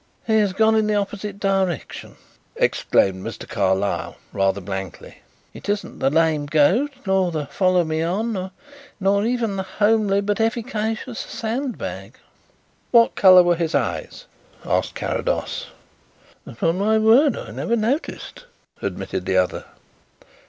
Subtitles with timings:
[0.25, 2.15] "He has gone in the opposite direction,"
[2.55, 3.47] exclaimed Mr.
[3.47, 5.19] Carlyle, rather blankly.
[5.53, 8.49] "It isn't the 'lame goat' nor the 'follow me on,'
[8.99, 12.17] nor even the homely but efficacious sand bag."
[12.89, 14.25] "What colour were his eyes?"
[14.65, 15.67] asked Carrados.
[16.47, 18.45] "Upon my word, I never noticed,"
[18.81, 19.65] admitted the other.